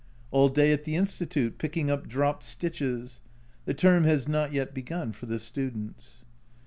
[0.31, 3.21] All day at the Institute, picking up dropped stitches.
[3.65, 6.25] The term has not yet begun for the students.